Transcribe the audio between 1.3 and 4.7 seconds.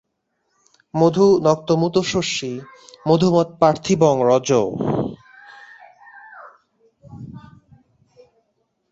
নক্তমুতোষসি মধুমৎ পার্থিবং রজঃ।